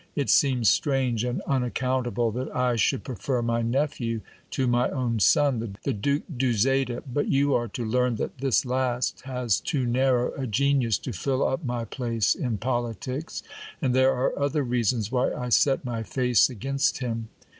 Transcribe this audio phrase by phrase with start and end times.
[0.15, 5.75] It seems strange and unaccountable that I should prefer my nephew to my own son,
[5.83, 7.03] the Duke d'Uzeda.
[7.13, 11.47] But you are to learn that this last has too narrow a genius to fill
[11.47, 13.43] up my place in politics;
[13.79, 17.29] and there are other reasons why I set my face against him.